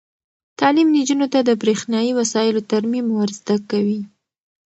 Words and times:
تعلیم 0.59 0.87
نجونو 0.97 1.27
ته 1.33 1.39
د 1.43 1.49
برښنايي 1.61 2.11
وسایلو 2.19 2.61
ترمیم 2.71 3.07
ور 3.11 3.29
زده 3.39 3.55
کوي. 3.69 4.01